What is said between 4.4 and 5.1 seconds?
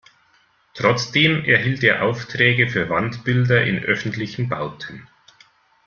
Bauten.